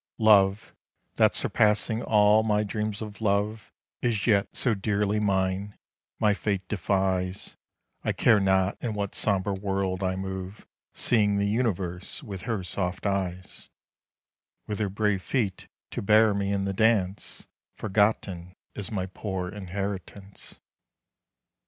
[0.17, 0.73] Love,
[1.17, 5.77] that surpassing all my dreams of love] Is yet so dearly mine,
[6.17, 7.55] my fate defies,
[8.03, 13.05] I care not in what sombre world I move Seeing the universe with her soft
[13.05, 13.69] eyes,
[14.65, 17.45] With her brave feet to bear me in the dance
[17.77, 20.57] Forgotten is my poor inheritance.